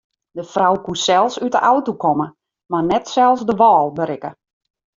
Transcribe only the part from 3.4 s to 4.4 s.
de wâl berikke.